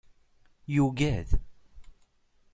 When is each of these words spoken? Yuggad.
Yuggad. 0.73 1.29